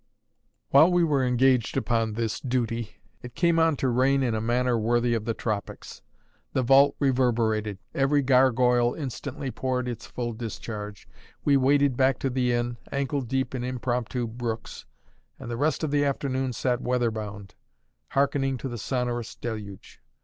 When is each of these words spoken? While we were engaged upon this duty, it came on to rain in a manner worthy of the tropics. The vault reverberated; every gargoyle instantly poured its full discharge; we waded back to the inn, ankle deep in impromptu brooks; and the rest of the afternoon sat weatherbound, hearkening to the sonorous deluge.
While 0.71 0.91
we 0.91 1.03
were 1.03 1.23
engaged 1.23 1.77
upon 1.77 2.13
this 2.13 2.39
duty, 2.39 2.95
it 3.21 3.35
came 3.35 3.59
on 3.59 3.75
to 3.75 3.87
rain 3.87 4.23
in 4.23 4.33
a 4.33 4.41
manner 4.41 4.75
worthy 4.75 5.13
of 5.13 5.25
the 5.25 5.35
tropics. 5.35 6.01
The 6.53 6.63
vault 6.63 6.95
reverberated; 6.97 7.77
every 7.93 8.23
gargoyle 8.23 8.95
instantly 8.95 9.51
poured 9.51 9.87
its 9.87 10.07
full 10.07 10.33
discharge; 10.33 11.07
we 11.45 11.55
waded 11.55 11.97
back 11.97 12.17
to 12.21 12.31
the 12.31 12.51
inn, 12.51 12.77
ankle 12.91 13.21
deep 13.21 13.53
in 13.53 13.63
impromptu 13.63 14.25
brooks; 14.25 14.85
and 15.37 15.51
the 15.51 15.55
rest 15.57 15.83
of 15.83 15.91
the 15.91 16.03
afternoon 16.03 16.53
sat 16.53 16.79
weatherbound, 16.81 17.53
hearkening 18.13 18.57
to 18.57 18.67
the 18.67 18.79
sonorous 18.79 19.35
deluge. 19.35 20.01